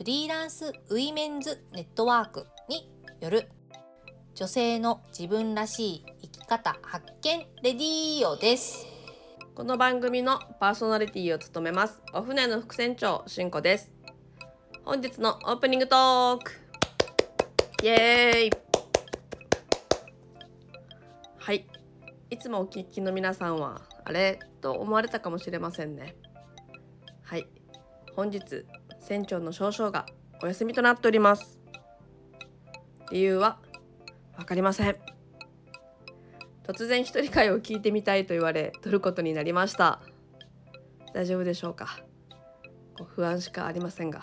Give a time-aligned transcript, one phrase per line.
[0.00, 2.90] フリーランスウィメンズネットワークに
[3.20, 3.50] よる
[4.34, 8.86] 女性の自分らしい生き方発見レディーオです。
[9.54, 12.00] この番組のパーソナリティを務めます。
[12.14, 13.92] お船の副船長しんこです。
[14.86, 16.52] 本日のオープニングトーク。
[17.82, 18.50] イエーイ。
[21.36, 21.66] はい。
[22.30, 24.38] いつもお聞きの皆さんはあれ？
[24.62, 26.16] と思われたかもしれませんね。
[27.22, 27.46] はい。
[28.16, 28.64] 本日
[29.00, 30.06] 船長の少々が
[30.42, 31.58] お休みとなっております。
[33.10, 33.58] 理由は
[34.38, 34.96] わかりません。
[36.62, 40.00] 突然一人会を聞いてみたいと言われ撮ることになりました。
[41.12, 41.98] 大丈夫でしょうか？
[42.96, 44.20] こう不安しかありませんが。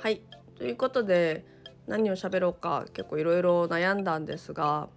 [0.00, 0.22] はい。
[0.56, 1.46] ということで
[1.86, 4.88] 何を喋ろうか結構いろいろ悩んだんですが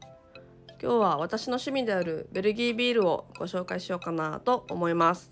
[0.81, 5.31] 今日は私の趣味であるベルギービールをご紹介しようかなと思います。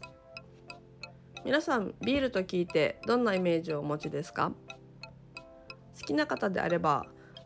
[1.45, 4.52] 皆さんビールと聞いてどんなイメージをお持ちですか？
[6.00, 7.06] 好きな方であれば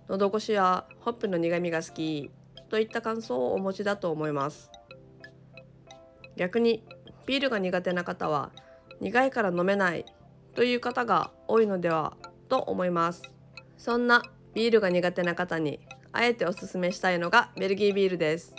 [0.09, 2.31] 喉越しやホップの苦みが好き
[2.69, 4.71] といった感想をお持ちだと思います。
[6.36, 6.83] 逆に
[7.27, 8.52] ビールが苦手な方は
[8.99, 10.05] 苦いから飲めない
[10.55, 12.17] という方が多いのでは
[12.49, 13.21] と思います。
[13.77, 15.80] そんなビールが苦手な方に
[16.11, 18.55] あえておすすめしたいのがベルギービールです。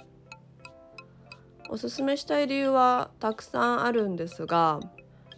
[1.68, 4.80] おすすめしたい理由はたくさんあるんですが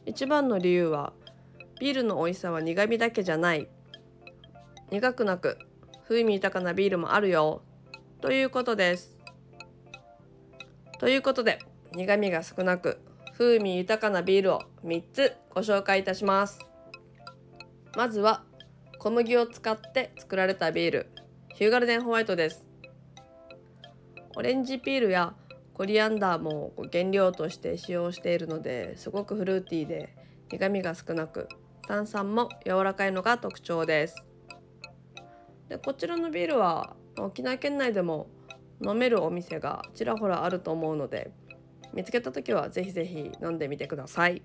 [0.06, 1.12] 一番の理由は
[1.80, 3.68] ビールの美味しさは苦味だけじゃない
[4.90, 5.58] 苦くなく
[6.08, 7.62] 風味豊かなビールもあるよ
[8.20, 9.16] ということです。
[10.98, 11.58] ということで
[11.92, 13.00] 苦味が少なく
[13.36, 16.60] 風味豊かなビールを3つご紹介いたします。
[17.96, 18.44] まずは
[19.00, 21.10] 小麦を使って作られたビール
[21.54, 22.64] ヒューガルデンホワイトです。
[24.36, 25.34] オレンジピールや
[25.76, 30.16] コリアンダーも原料として使用しているのですごくフルーティーで
[30.50, 31.48] 苦味が少なく
[31.86, 34.16] 炭酸も柔らかいのが特徴です。
[35.68, 38.30] でこちらのビールは沖縄県内でも
[38.82, 41.30] 飲めるお店がちらほらあると思うので
[41.92, 44.42] 見つけた時はぜひぜひ飲んでみてください。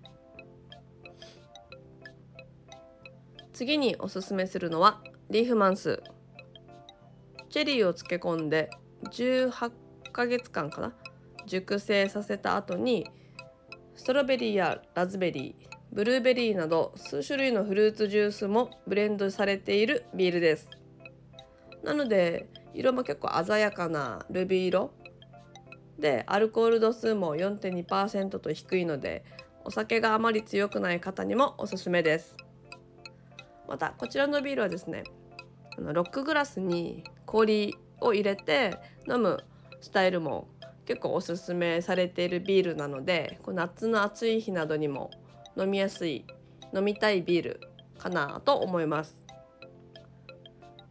[3.53, 6.03] 次におすすめするのはリーフマンス。
[7.49, 8.69] チェリーを漬け込んで
[9.11, 9.71] 18
[10.11, 10.93] ヶ月間かな？
[11.45, 13.09] 熟成させた後に
[13.95, 20.69] ストロベリーやラズベリーブルーベリーなど数種類のフルーツジュースもブレンドされているビールです。
[21.83, 24.91] なので色も結構鮮やかなルビー色。
[25.99, 29.25] でアルコール度数も4.2%と低いので
[29.65, 32.37] お酒があまり強くない方にもおすすめです。
[33.67, 35.03] またこちらのビールはですね
[35.77, 38.77] ロックグラスに氷を入れて
[39.09, 39.43] 飲む
[39.81, 40.47] スタイルも
[40.91, 45.09] 結構おすすめされているビールなのでこう夏の暑い日などにも
[45.57, 46.25] 飲みやすい
[46.75, 47.61] 飲みたいビール
[47.97, 49.15] かなと思います。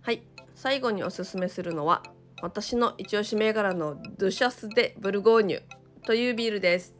[0.00, 0.22] はい。
[0.54, 2.02] 最後におすすめするのは
[2.40, 5.62] 私の一押し銘柄のドゥシャス・デ・ブルゴーニュ
[6.06, 6.98] というビールです。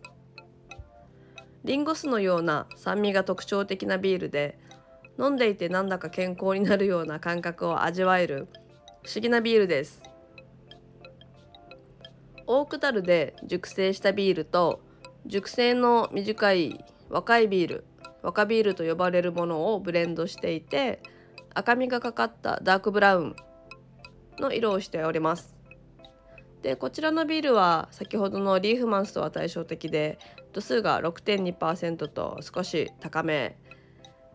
[1.65, 4.59] リンゴ酢のような酸味が特徴的なビールで
[5.19, 8.49] 飲んでいてなんだか健康になるような感覚を味わえる
[9.05, 10.03] 不思議なビールです。
[12.53, 14.81] オークダルで熟成したビールと
[15.25, 17.84] 熟成の短い若いビール
[18.22, 21.00] 若ビールと呼ばれるものをブレンドしていて
[21.55, 23.37] 赤みがかかったダークブラウン
[24.41, 25.55] の色をしております。
[26.62, 30.19] でこちらのビールは先ほどのリーフマンスとは対照的で
[30.53, 33.56] 度数が6.2%と少し高め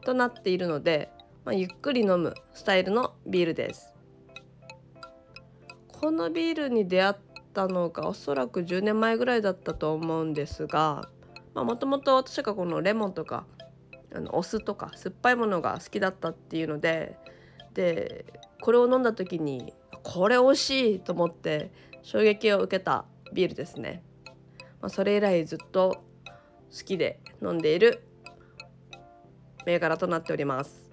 [0.06, 1.12] となっているので、
[1.44, 3.94] まあ、ゆっくり飲むスタイルのビールです。
[6.06, 7.16] このビールに出会っ
[7.56, 11.10] たのがおそらく10年前ぐらいだったと思うんですが
[11.56, 13.46] もともと私がこのレモンとか
[14.14, 17.18] あのお酢とか酸っぱいものが好きだったっていうので
[17.74, 18.26] で
[18.62, 19.74] これを飲んだ時に
[20.04, 21.72] これ美味しいと思って
[22.04, 24.04] 衝撃を受けたビールですね、
[24.82, 26.04] まあ、それ以来ずっと
[26.78, 28.04] 好きで飲んでいる
[29.66, 30.86] 銘柄となっております。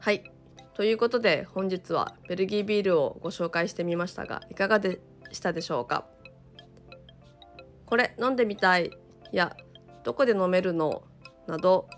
[0.00, 0.33] はい。
[0.76, 5.00] ということで本日はベルギービールをご紹介してみましたがいかがで
[5.30, 6.04] したでしょうか？
[7.86, 8.90] これ飲んでみたい？
[9.32, 9.56] や
[10.02, 11.02] どこで飲めるの？
[11.46, 11.88] など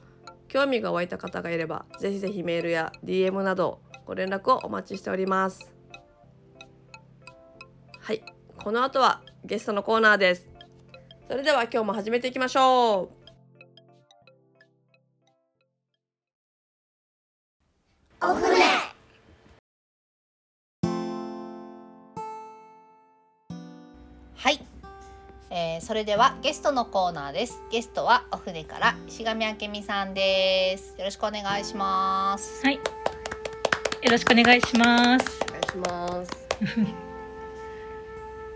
[0.49, 5.73] 興味が湧いた方がいればぜひぜひメールや DM などご連絡をお待ちしております。
[7.99, 8.23] はい
[8.63, 10.51] この後はゲストのコーナーです。
[11.29, 13.16] それでは今日も始めていきましょう。
[24.37, 24.61] はい、
[25.51, 32.81] えー、それではゲストのコーナーですゲストはお船から石上明美さんですよろしくお願いしますはい。
[34.07, 35.41] よろしくお願いします。
[35.49, 36.31] お願いします。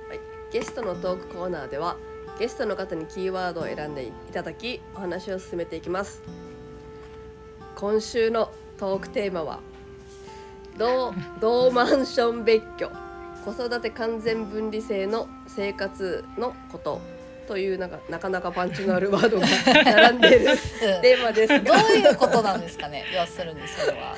[0.09, 0.21] はい、
[0.53, 1.97] ゲストのトークコーナーでは
[2.39, 6.23] ゲストの方にキーワードを選んでいただきお話を進めていきます。
[7.75, 9.59] 今週のトークテーマは
[10.79, 13.10] 同同マンション別居
[13.45, 17.01] 子育て完全分離制の生活のこと
[17.49, 19.47] というなんかなかなかパンチのあるワードが
[19.85, 22.11] 並んでいる うんテーマですどうが。
[22.11, 24.15] いうことなんですかね要するにそれは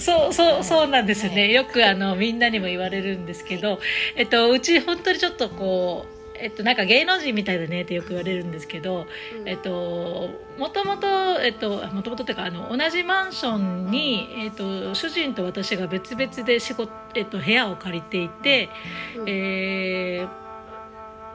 [0.00, 1.52] そうそうそうなんですね。
[1.52, 3.78] よくあのみんなにも言われるんですけど、
[4.16, 6.13] えっとうち本当にちょっとこう。
[6.36, 9.06] えっと、なんか芸能人みたいだねってよく言われるんですけど、
[9.44, 11.06] えっと、もともと、
[11.40, 18.68] えっと、もともとっていうか、あの、同じマンションに、えっと、主人と私が別々で仕事、えっと、部屋を借りていて、
[19.16, 19.28] うん。
[19.28, 20.44] えー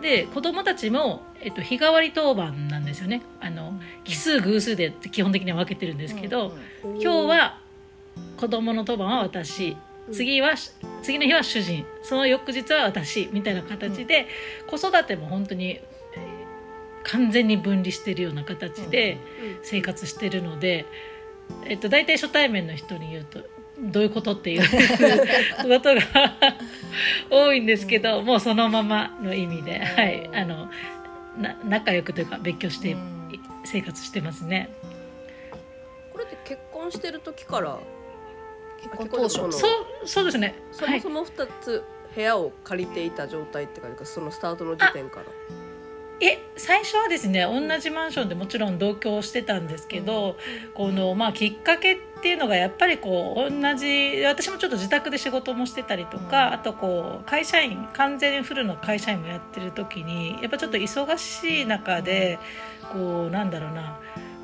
[0.01, 3.21] で子供たちも、えっと、日替わり当番なんですよね。
[3.41, 3.73] あの
[4.03, 6.53] 奇数偶数で基本的には分けてるんですけど、
[6.83, 7.59] 今日は
[8.37, 9.75] 子供の当番は私
[10.11, 10.71] 次はし
[11.01, 11.85] 次の日は主人。
[12.03, 14.27] その翌日は私みたいな形で、
[14.67, 16.49] 子育ても本当にえー
[17.03, 19.17] 完全に分離してるような形で
[19.63, 20.85] 生活してるので、
[21.65, 23.39] えっと、大体初対面の人に言うと
[23.79, 26.01] どういうことっていう ことが
[27.31, 30.69] 多いんですけど、もうそのままの意味で、はい、あの
[31.37, 33.19] な仲良くというか別居してうん。
[33.63, 34.69] 生活してますね。
[36.11, 37.79] これって結婚してる時から
[38.83, 40.55] 結婚当初のそうそうですね。
[40.79, 41.31] はいそもそ。
[41.31, 41.83] も2つ
[42.15, 45.25] 部屋を借りていた状態って感じかそのスタートの時点から。
[46.21, 50.35] え最初はですね同じマンションでもちろん同居してたんですけど、
[50.73, 62.37] このまあきっかけっていうのがやっぱりこう同じ私もちょっと自宅で仕事もしてたりとか、うんあとこう会社員完全フルの会社員もやってる時にやっぱちょっと忙しい中で
[62.91, 63.99] こうなんだろうな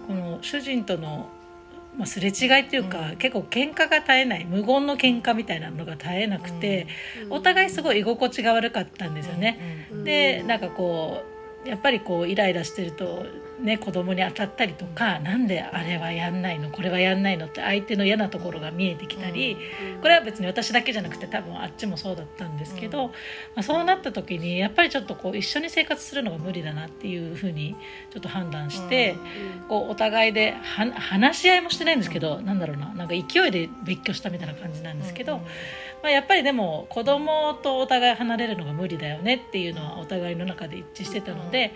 [0.07, 1.29] この主人との、
[1.97, 3.15] まあ、すれ違いっていうか、うん。
[3.17, 6.87] 結構喧嘩が絶えない無言の喧嘩みたいなのが絶えなくて、
[7.29, 9.87] お互いすごい居心地が悪かったんですよね。
[9.91, 10.03] うん。
[10.03, 11.34] でなんかこう
[11.65, 13.25] やっぱりこうイライラしてると、
[13.59, 19.57] ね、子供に当たったりとか、なんであれはやんないのこれはやんないのって相手の嫌なところが見えてきたり、
[20.01, 23.11] これは別に私だけじゃなくて多分あっちもそうだったんですけど、うん。
[23.11, 23.13] ま
[23.57, 27.75] あ、そうなった時にやっぱりちょっとこう一緒に生活するのが無理だなっていうふうに
[28.11, 29.15] ちょっと判断して、
[29.67, 35.41] こうお互いでは話し合いもしてないんですけど、なんだろうななんか勢いで別居したみたいな感じなんですけど。
[36.03, 41.73] まあ、やっぱりでも子供とお互い離れるのが無理だよねっていうのはお互いの中で一致してたので、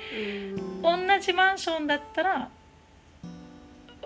[0.84, 2.50] 同じマンションだったら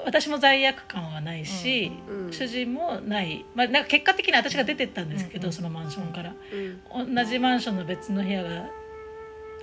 [0.05, 1.91] 私も罪悪感はないし、
[2.31, 5.45] 主人もない、まあ、なんか結果的に私が出てったんですけど、うん。
[5.47, 5.53] うん。
[5.53, 6.33] そのマンションから。
[6.93, 8.69] 同じマンションの別の部屋が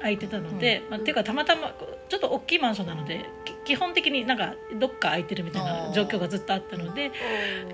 [0.01, 1.75] 空いてたので、まあ、っていうかたまたま
[2.09, 7.13] ちょっと大きいマンションなのでき基本的になんかどっか空いてるみたいな状況がずっとあったので。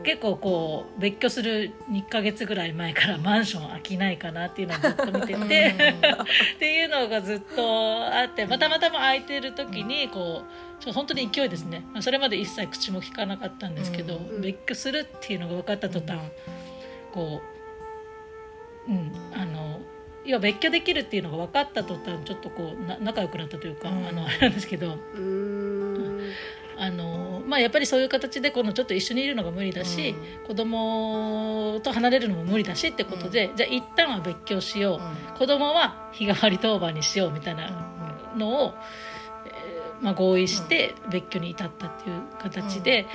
[0.03, 5.95] 結構こう別居する2ヶ月ぐらい前からマンション空きないかなっていうのをずっと見てて
[6.55, 10.45] っていうのがずっとあって、まあ、たまたま空いてる時にこ
[10.81, 14.41] うちょ本当に勢いですね、まあ、それまで一切口も聞かなかったんですけど、うん。
[14.43, 16.21] 別居するっていうのが分かった途端
[17.12, 17.41] こ
[18.89, 19.81] ううんあの
[20.26, 24.06] 要は別居できるっていうのが分かった途端ちょっとこうな仲良くなったというか、うん。
[24.06, 24.97] あのあれなんですけど。
[26.78, 30.14] あのまあ、やっぱりそういう形でこのちょっと一緒にいるのが無理だし、
[30.47, 35.00] 子供と離れるのも無理だしってことで、じゃあ一旦は別居しよ
[35.35, 37.71] う、子供は日替わり当番にしようみたいな
[38.37, 39.16] のを、えー
[40.00, 43.07] まあ、合意して別居に至ったっていう形で、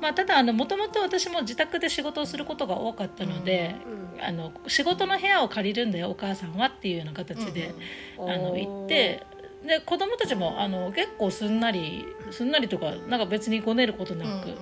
[0.00, 3.76] まあ、ただもともと私も自宅で仕事をすることが多かったので、
[4.22, 7.74] あの仕事の部屋を借りるんだよお母さんはっていうような形で、
[8.18, 9.26] あの行って。
[9.66, 14.54] で子供たちもあの結構すんなりすんなりとかなんか別にごねることなく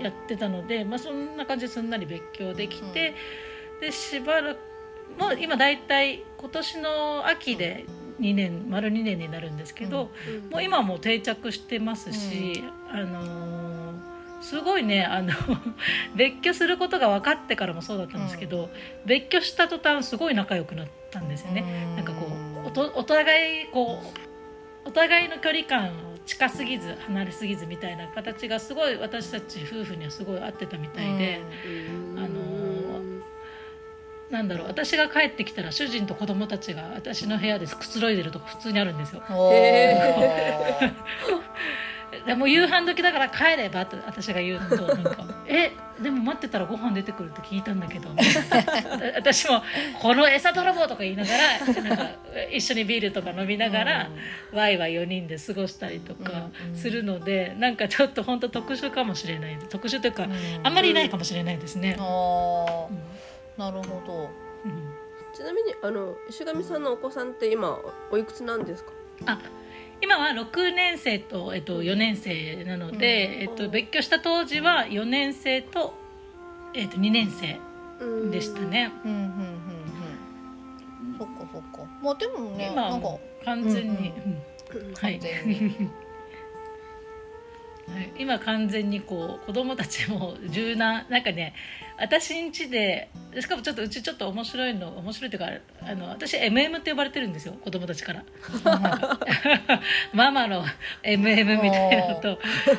[0.00, 3.16] やってたので、まあ、そんな感じですんなり別居できて、
[3.80, 4.58] でしばらく
[5.18, 7.84] もう今大体今年の秋で
[8.20, 10.10] 2年丸2年になるんですけど、
[10.50, 13.80] もう今はもう定着してますし、あのー
[14.40, 15.32] すごいねあの
[16.16, 18.70] 別居することが分かってからもそうだったんですけど、
[19.04, 21.94] 別居した途端すごい仲良くなったんですよね。
[21.96, 22.26] なんかこ
[22.64, 24.02] うおとお互いこ
[24.84, 31.40] うお互いの距離感を近すぎず離れすぎずみたいな形がすごい私たち夫婦にはすごい合ってたみたいで、
[32.16, 32.59] あの
[34.30, 39.22] なんだろう私が帰ってきたら主人と子供たちが私の部屋でくつろいでるとか普通にあるんですよ。
[39.52, 40.92] へ
[42.26, 45.72] でも夕飯時だから帰ればって私が言うとなんか「え
[46.02, 48.10] でも待ってたらご飯出てくるって聞いたんだけど」
[49.16, 49.62] 私も
[50.00, 52.10] 「この餌泥棒」とか言いながらなんか
[52.52, 54.10] 一緒にビールとか飲みながら、
[54.52, 59.58] ワイワイ4人で過ごしたりとかするので、なんかちょっと本当特殊かもしれない。
[59.68, 60.26] 特殊というか、
[60.62, 61.96] あんまりいないかもしれないですね。
[61.98, 63.29] あー
[63.60, 64.30] なるほど。
[64.64, 64.94] うん
[65.32, 67.78] ちなみにあの石上さんのお子さんって今
[68.10, 68.90] おいくつなんですか？
[69.26, 69.38] あ
[70.02, 75.94] 今は6年生と、えっと、4年生なので、えっと、別居した当時は4年生と、
[76.74, 77.60] えっと、2年生
[78.30, 78.90] でしたね。
[79.04, 81.18] うんうんうんうん。
[81.18, 81.90] そっかそっか。
[82.02, 84.12] まあでもね、今はなんかもう完全に、
[84.72, 85.64] うんうんはい完全に。
[87.94, 91.54] はい今完全にこう子供たちも柔軟なんかね
[92.00, 95.46] 私ん家でしかもちょっとうちちょっと面白いの面白いというか
[95.82, 98.24] あの私 MM って呼ばれてるんですよ子供たちから。
[100.12, 100.64] ママの
[101.04, 102.38] MM みたいなのと。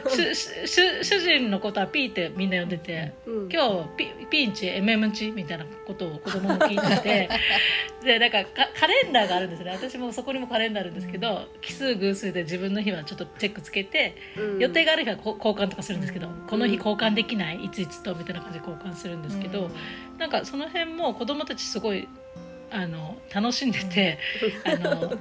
[0.10, 3.50] 主人のことは P ってみんな呼んでてうん。
[3.52, 7.30] 今日ピピンチ MM チみたいなことを子供も聞いてて。
[8.04, 9.70] でなんかかカレンダーがあるんですね。
[9.70, 14.60] 私もそこにもカレンダーあるんですけど奇数偶数で自分の日はちょっとチェックつけてうん。
[14.60, 16.48] 予定がある日はこ交換とかするんですけど、うん。
[16.48, 17.66] この日交換できない？
[17.66, 18.16] いついつと？
[18.16, 19.70] みたいな感じで交換するんですけど、
[20.18, 22.08] なんかその辺も子供たちすごい
[22.70, 24.20] あの楽しんでて、
[24.66, 25.14] あの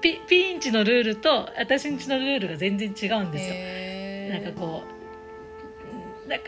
[0.00, 4.40] ピピンチのルールと私んちのルールが全然違うんですよ。
[4.42, 4.82] なんかこ
[6.26, 6.46] うなんか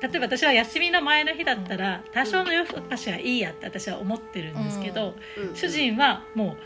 [0.00, 5.56] 例えば私は休みの前の日だったら多少の夜更かしはいいやって私は思ってるんですけど、うん。
[5.56, 6.56] 主人はも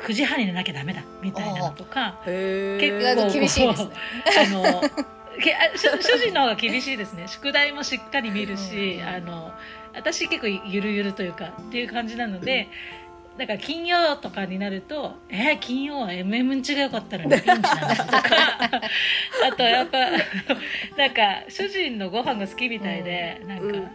[0.00, 2.22] う9時半に寝なきゃダメだみたいなのとか。
[2.24, 3.90] 結意外と厳しいですね。
[4.38, 4.82] あの
[5.76, 9.52] 主主人の方が厳しいですね宿題もしっかり見るし、うんあの
[9.92, 12.68] 私結構ゆるゆるというかっていう感じなので、
[13.36, 18.20] だから金曜とかになると「えー、金曜は MM んちが良かったのにピンチなんだ」とか
[19.48, 19.98] あとやっぱ
[20.96, 23.64] なんか主人のご飯が好きみたいで、なんか。
[23.64, 23.90] うん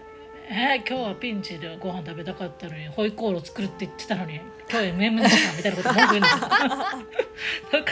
[0.47, 4.39] えー、今日はピンチでご飯食べたかったのにホイコーロー作るって言ってたのに
[4.71, 6.39] 今日 MM だったみたいなこと文句言うんですよ。
[7.71, 7.91] とか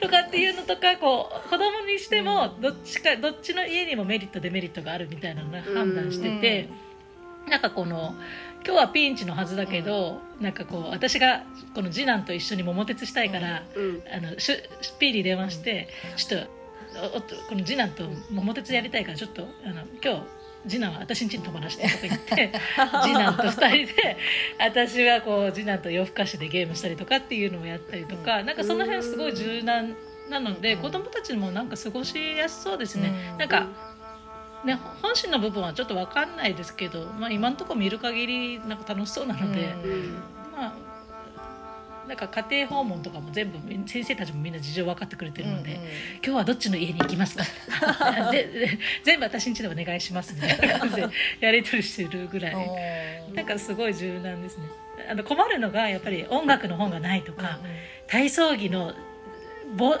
[0.00, 1.50] とかっていうのとかこう
[1.92, 6.68] にしてもどっちかどっちの家にもメリットデメリットがあるみたいなのを判断してて、
[7.48, 8.14] なんかこの
[8.64, 11.42] 今日はピンチのはずだけど、なんかこう私が
[11.74, 14.02] この次男と一緒に桃鉄したいから、うん。
[14.12, 14.56] あのしゅ
[14.98, 16.40] ピーに電話して、ちょっ
[17.22, 22.52] とこの次男と桃鉄やりたいからちょっとあの今日次男は私ん家に泊まらせてとか言って
[23.02, 24.16] 次男と2人で
[24.58, 29.96] 私はこう次男と夜更かしでゲームしたりとかっていうのをやったりとか、なんかその辺すごい柔軟
[30.32, 30.82] なので、うん。
[30.82, 33.30] 子供たちもなんか過ごしやすそうですね。
[33.32, 33.38] うん。
[33.38, 33.66] なんか
[34.64, 39.90] ね、本心の部分はちょっと分かんないですけど、まあ、今のところ見る限りなんか楽しそうなので、うん。
[39.90, 40.12] うん
[40.56, 40.92] まあ
[42.08, 43.58] なんか家庭訪問とかも全部
[43.88, 45.78] 先生たちもみんな事情分かってくれてるので、
[46.16, 47.44] 今日はどっちの家に行きますか？
[49.04, 51.08] 全部私ん家でお願いしますみたいな感じで
[51.40, 52.54] やり取りしてるぐらい。
[53.34, 54.64] なんかすごい柔軟ですね。
[55.10, 57.60] あの困るのがやっぱり音楽の本がないとか、
[58.08, 58.94] 体操着の棒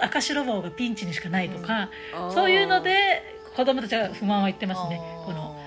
[0.00, 2.30] 赤白棒がピンチにしかないとか、あー。
[2.32, 3.22] そういうので
[3.56, 5.00] 子供たちは不満を言ってますね。
[5.26, 5.58] この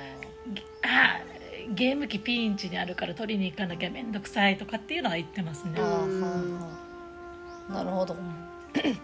[0.84, 5.80] あーゲーム機ピンチにあるから取りに行かなきゃ面倒くさいとかっていうのは言ってますね。
[7.70, 8.16] なるほど。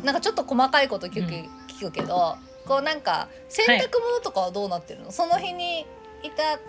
[0.03, 5.87] なんかちょっと細かいこと聞く,、うん聞くけどこうなんか洗濯物とかはどうなってるの、その日に
[6.23, 6.59] いた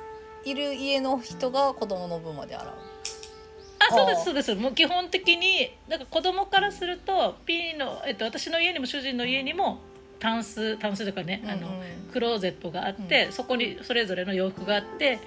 [0.44, 2.68] いる家の人が子供の分まで洗う？
[2.68, 2.76] あ
[3.92, 9.80] そうですそうですもう基本的になんか子供からすると P の、えっと、私の家にも主人の家にも
[10.18, 11.82] タンスタンスというかね、あの
[12.12, 15.18] クローゼットがあって、そこにそれぞれの洋服があって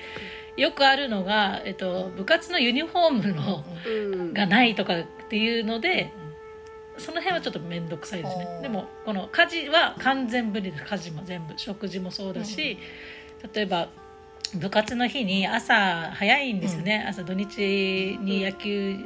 [0.56, 4.34] よくあるのが、えっと、部活のユニフォームのうん。
[4.34, 6.14] がないとかっていうので、
[6.98, 8.60] その辺はちょっと面倒くさいですね。
[8.62, 10.90] でもこの家事は完全分離です。
[10.90, 11.54] 家事も全部。
[11.58, 12.78] 食事もそうだし、
[13.54, 13.90] 例えば
[14.60, 18.98] 部活の日に朝早いんですよね、朝土日に野球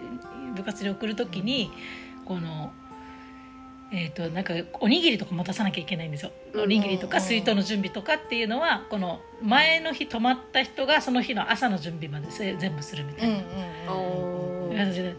[0.56, 1.72] 部活に送る時に
[2.26, 2.74] この。
[3.92, 6.32] えー、となんかおにぎりとか持たさなきゃいけないんですよ。
[6.54, 13.40] うんおにぎりとか水筒の準備とかっていうのはこの前の日泊まった人がその日の朝の準備までせ全部するみたいな。
[14.80, 15.16] 感じで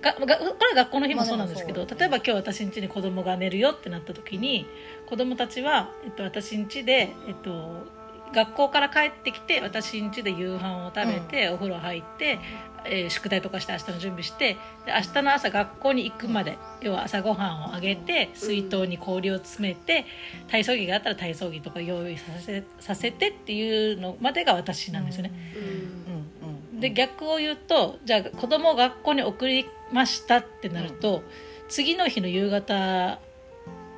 [0.00, 4.66] がががこれは学校の日もそうなんですけど、まあ例えば今日私ん家に子供が寝るよってなった時に
[5.06, 7.86] 子供たちは、えっと、私ん家で、えっと、
[8.32, 12.38] 学校から帰ってきて私ん家で夕飯を食べて、お風呂入って、
[12.84, 14.54] えー宿題とかして明日の準備して
[14.86, 20.06] で明日の朝学校に行くまで要は朝ごはんをあげて水筒に氷を詰めて、
[20.48, 25.32] 体操着があったら体操着とか用意させさせてっていうのまでが私なんですよね。
[25.56, 25.62] うん。
[25.62, 31.24] うんうんで逆を言うとじゃあ子供を学校に送りましたってなると、
[31.68, 33.18] 次の日の夕方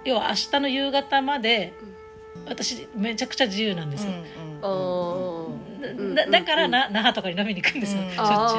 [0.04, 1.74] 要は明日の夕方まで
[2.46, 4.12] 私めちゃくちゃ自由なんですよ。
[6.14, 8.10] だだからな那覇とかに飲みに行くんですよ、うん。
[8.10, 8.54] しょっち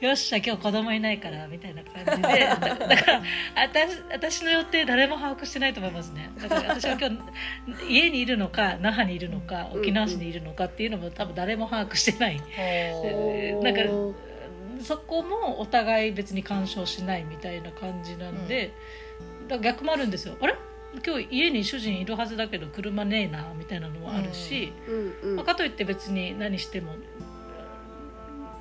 [0.00, 0.06] ゅう。
[0.06, 2.46] よっしゃ今日子供いないからみたいな感じで。
[2.46, 3.22] だ だから
[3.56, 6.30] 私私の予定誰も把握してないと思いますね。
[6.40, 12.40] だから私は今日 家にいるのか那覇にいるのか沖縄市にいるのかっていうのも多分誰も把握してない。
[12.92, 13.82] ほなんか
[14.80, 18.70] そこもお互い別に干渉しないみたいな感じなんで、
[19.60, 20.36] 逆もあるんですよ。
[20.40, 20.54] あれ？
[21.06, 26.94] 今日家に主人いるはずだけど車ねえなみたいなのもあるし、うんうんまあ、かといって別に何しても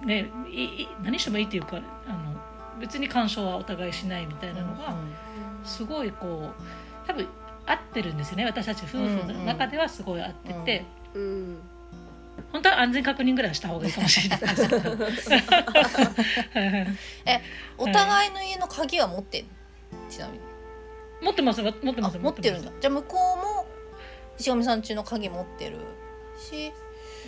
[0.06, 4.96] ねいい何してもいいっていうかあの別に干渉はお互いしないみたいなのが
[5.64, 7.28] すごいこう多分
[7.66, 11.58] 合ってるんですよね私たち夫婦の中ではすごい合ってて、うん
[12.52, 14.70] 本当は安全確認ぐらいはした方がいいかもしれないです。
[14.70, 14.92] けど
[17.78, 19.50] お互いの家の鍵は持ってんの？
[20.10, 20.40] ちなみに
[21.22, 22.72] 持ってます持ってますあ持ってるんだ。
[22.80, 23.68] じゃあ向こうも
[24.40, 25.78] 石上さん家の鍵持ってる
[26.38, 26.72] し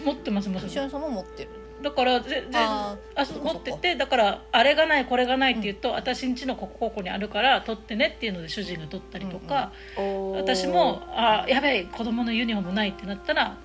[0.06, 1.50] 持ってます持ってます石上さんも持ってる。
[1.82, 10.36] だからぜぜあ持っててだからあれがないこれがないって言うと、私ん家のここここにあるから取ってねっていうので主人が取ったりとか、おー。
[10.36, 13.58] 私もあやべえ子供のユニフォームないってなったら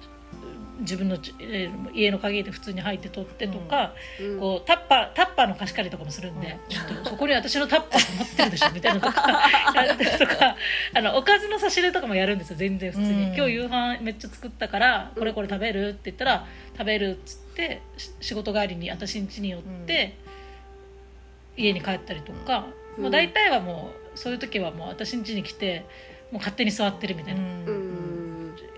[0.80, 1.16] 自分の
[1.92, 4.40] 家の鍵で普通に入って取ってとか、うん。
[4.40, 9.12] こうタッパータッパーの貸し借りとかもするんで、ちょっとそこに私のタッパーが持ってるでしょみたいなとか
[10.18, 10.56] とか
[10.94, 12.90] あのおかずの差し入れとかもやるんですよ全然。
[12.90, 13.34] 普通に、うん。
[13.36, 20.16] 今日夕飯めっちゃ作ったからこれこれ食べるって言ったら食べるっつってし仕事帰りに私ん家に寄って、
[21.56, 22.66] 家に帰ったりとか、
[22.96, 23.02] うん。
[23.04, 25.84] もう大体はもうそういう時はもう私ん家に来て
[26.32, 27.40] もう勝手に座ってるみたいな。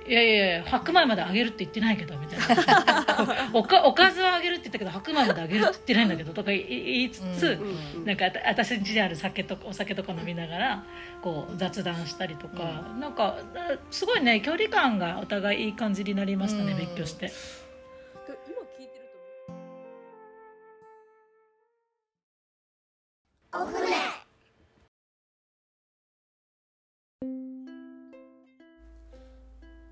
[0.06, 3.48] うんいやいやいや白米まであげるって言ってないけどみたいな。
[3.52, 7.58] おかおかずはあげるって言ったけど白米まであげるって言ってないんだけどとか言いつつ、
[7.96, 10.84] うんなんかあた私ん家にある酒とかお酒とか飲みながら
[11.22, 16.78] こう雑談したりとか、なんかあすごいね距離感がお互いいい感じになりましたね、うん。
[16.78, 17.32] 別居して。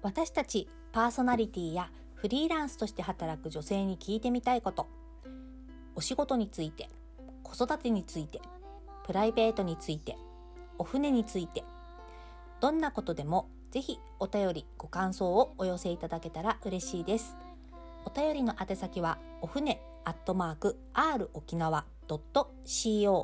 [0.04, 4.86] 私たちパーソナリティやフリーランスとして働く女性に聞いてみたいこと。
[5.94, 6.90] お仕事について
[7.42, 8.42] 子育てについて
[9.06, 10.18] プライベートについて
[10.76, 11.64] お船について。
[12.60, 17.34] どんなことでもぜひお便りご感想をお寄せいただけたら嬉しいです。
[18.04, 21.86] お便りの宛先はお船アットマーク r 沖縄
[22.66, 23.16] .co.jp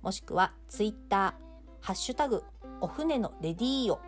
[0.00, 2.44] もしくはツイッターハッシュタグ
[2.80, 4.07] お船のレディーオ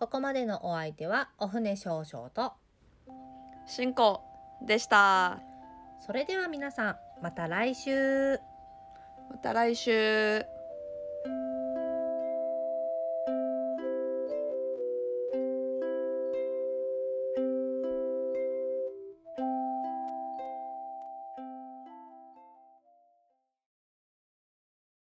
[0.00, 2.54] ここまでのお相手はお船少々と、
[3.66, 4.22] 進行
[4.66, 5.42] でした
[6.06, 8.38] それでは皆さんまた来週。
[9.30, 10.46] また来週